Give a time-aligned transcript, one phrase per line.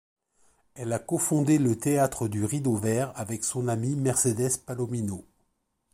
[0.73, 5.27] Elle a cofondé le Théâtre du Rideau Vert avec son amie Mercedes Palomino.